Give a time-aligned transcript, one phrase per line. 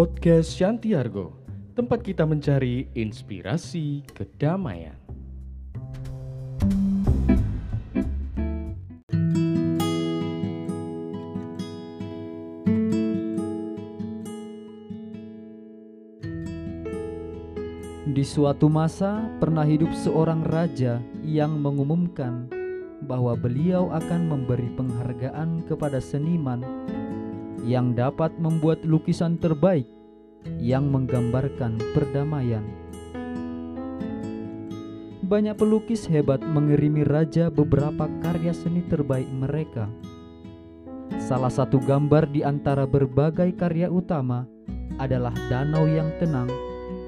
[0.00, 1.36] Podcast Shantiargo,
[1.76, 4.96] tempat kita mencari inspirasi kedamaian.
[18.08, 22.48] Di suatu masa pernah hidup seorang raja yang mengumumkan
[23.04, 26.79] bahwa beliau akan memberi penghargaan kepada seniman
[27.64, 29.84] yang dapat membuat lukisan terbaik
[30.56, 32.64] yang menggambarkan perdamaian.
[35.30, 39.86] Banyak pelukis hebat mengirimi raja beberapa karya seni terbaik mereka.
[41.22, 44.42] Salah satu gambar di antara berbagai karya utama
[44.98, 46.50] adalah danau yang tenang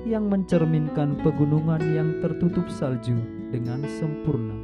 [0.07, 3.19] yang mencerminkan pegunungan yang tertutup salju
[3.51, 4.55] dengan sempurna.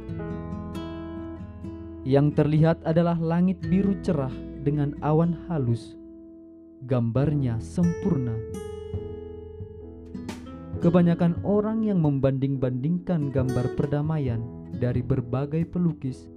[2.07, 4.31] Yang terlihat adalah langit biru cerah
[4.63, 5.95] dengan awan halus.
[6.87, 8.35] Gambarnya sempurna.
[10.79, 14.39] Kebanyakan orang yang membanding-bandingkan gambar perdamaian
[14.79, 16.31] dari berbagai pelukis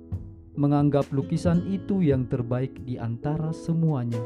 [0.59, 4.21] menganggap lukisan itu yang terbaik di antara semuanya.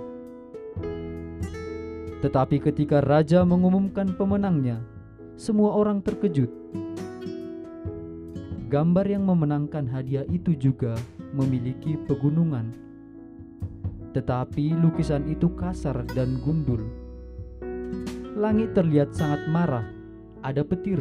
[2.25, 4.81] Tetapi ketika raja mengumumkan pemenangnya,
[5.37, 6.49] semua orang terkejut.
[8.67, 10.99] Gambar yang memenangkan hadiah itu juga
[11.31, 12.86] memiliki pegunungan,
[14.15, 16.85] tetapi lukisan itu kasar dan gundul.
[18.37, 19.89] Langit terlihat sangat marah,
[20.45, 21.01] ada petir.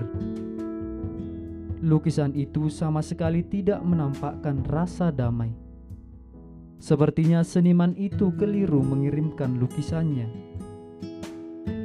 [1.86, 5.52] Lukisan itu sama sekali tidak menampakkan rasa damai.
[6.80, 10.56] Sepertinya seniman itu keliru mengirimkan lukisannya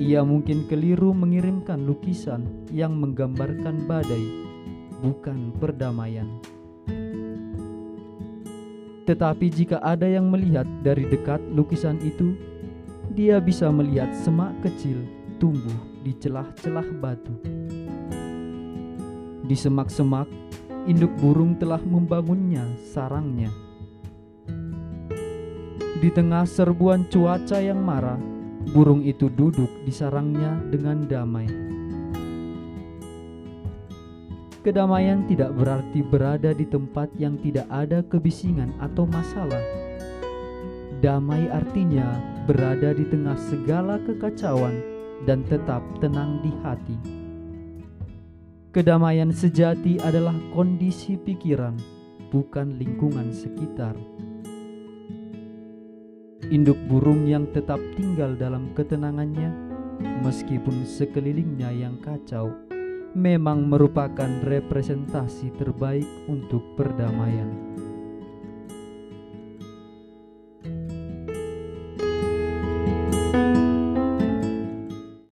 [0.01, 4.25] ia mungkin keliru mengirimkan lukisan yang menggambarkan badai,
[5.05, 6.41] bukan perdamaian.
[9.11, 12.39] Tetapi jika ada yang melihat dari dekat lukisan itu,
[13.11, 15.03] dia bisa melihat semak kecil
[15.43, 15.75] tumbuh
[16.07, 17.35] di celah-celah batu.
[19.43, 20.31] Di semak-semak,
[20.87, 22.63] induk burung telah membangunnya
[22.95, 23.51] sarangnya.
[25.99, 28.23] Di tengah serbuan cuaca yang marah,
[28.71, 31.51] burung itu duduk di sarangnya dengan damai.
[34.61, 39.65] Kedamaian tidak berarti berada di tempat yang tidak ada kebisingan atau masalah.
[41.01, 44.77] Damai artinya berada di tengah segala kekacauan
[45.25, 46.99] dan tetap tenang di hati.
[48.71, 51.75] Kedamaian sejati adalah kondisi pikiran,
[52.29, 53.97] bukan lingkungan sekitar
[56.51, 59.55] induk burung yang tetap tinggal dalam ketenangannya,
[60.27, 62.51] meskipun sekelilingnya yang kacau,
[63.15, 67.51] memang merupakan representasi terbaik untuk perdamaian.